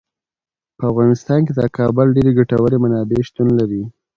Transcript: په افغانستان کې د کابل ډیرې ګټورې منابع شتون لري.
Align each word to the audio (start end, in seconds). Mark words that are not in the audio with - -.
په 0.77 0.83
افغانستان 0.91 1.39
کې 1.45 1.53
د 1.55 1.61
کابل 1.77 2.05
ډیرې 2.15 2.31
ګټورې 2.39 2.77
منابع 2.83 3.19
شتون 3.29 3.47
لري. 3.59 3.83